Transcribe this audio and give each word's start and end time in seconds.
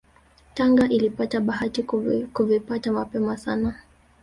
Tanga 0.55 0.89
ilipata 0.89 1.39
bahati 1.41 1.83
kuvipata 2.33 2.91
mapema 2.91 3.37
sana 3.37 3.75